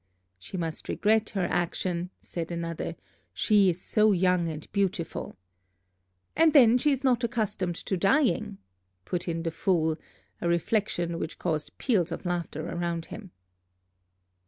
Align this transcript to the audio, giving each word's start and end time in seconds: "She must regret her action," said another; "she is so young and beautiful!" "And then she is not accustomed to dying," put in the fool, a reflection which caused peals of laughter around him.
"She 0.39 0.57
must 0.57 0.89
regret 0.89 1.29
her 1.29 1.43
action," 1.51 2.09
said 2.19 2.51
another; 2.51 2.95
"she 3.35 3.69
is 3.69 3.79
so 3.79 4.11
young 4.13 4.47
and 4.49 4.67
beautiful!" 4.71 5.35
"And 6.35 6.53
then 6.53 6.79
she 6.79 6.89
is 6.91 7.03
not 7.03 7.23
accustomed 7.23 7.75
to 7.75 7.95
dying," 7.97 8.57
put 9.05 9.27
in 9.27 9.43
the 9.43 9.51
fool, 9.51 9.97
a 10.41 10.47
reflection 10.49 11.19
which 11.19 11.37
caused 11.37 11.77
peals 11.77 12.11
of 12.11 12.25
laughter 12.25 12.67
around 12.67 13.05
him. 13.13 13.29